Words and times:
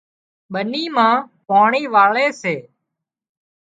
ٻني 0.51 0.83
مان 0.95 1.15
پاڻي 1.47 1.83
واۯي 1.93 2.27
سي 2.41 2.55